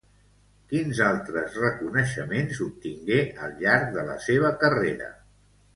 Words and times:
Quins 0.71 1.01
altres 1.07 1.59
reconeixements 1.65 2.63
obtingué 2.69 3.21
al 3.47 3.57
llarg 3.63 3.95
de 4.01 4.09
la 4.13 4.21
seva 4.31 4.55
carrera? 4.65 5.17